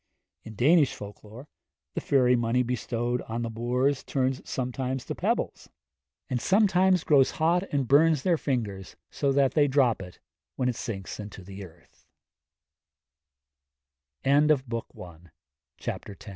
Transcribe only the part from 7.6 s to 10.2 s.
and burns their fingers, so that they drop it,